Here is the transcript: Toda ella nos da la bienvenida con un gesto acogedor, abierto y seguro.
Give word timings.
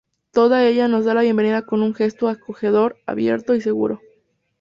Toda 0.31 0.65
ella 0.65 0.87
nos 0.87 1.05
da 1.05 1.13
la 1.13 1.21
bienvenida 1.21 1.61
con 1.61 1.83
un 1.83 1.93
gesto 1.93 2.27
acogedor, 2.27 2.97
abierto 3.05 3.53
y 3.53 3.61
seguro. 3.61 4.01